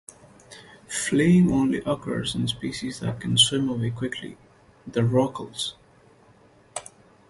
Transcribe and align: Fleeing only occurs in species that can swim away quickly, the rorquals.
Fleeing 0.87 1.51
only 1.51 1.77
occurs 1.85 2.33
in 2.33 2.47
species 2.47 3.01
that 3.01 3.19
can 3.21 3.37
swim 3.37 3.69
away 3.69 3.91
quickly, 3.91 4.35
the 4.87 5.01
rorquals. 5.01 5.73